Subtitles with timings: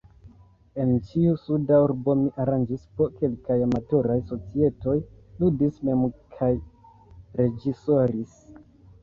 [0.83, 4.97] En ĉiu suda urbo mi aranĝis po kelkaj amatoraj societoj,
[5.45, 6.03] ludis mem
[6.41, 6.51] kaj
[7.45, 8.37] reĝisoris.